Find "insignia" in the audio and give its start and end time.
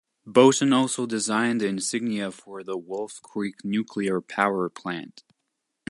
1.67-2.31